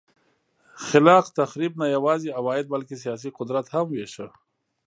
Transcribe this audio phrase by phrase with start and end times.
[0.85, 4.27] خلاق تخریب نه یوازې عواید بلکه سیاسي قدرت هم وېشه.